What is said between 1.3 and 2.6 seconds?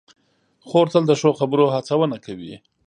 خبرو هڅونه کوي.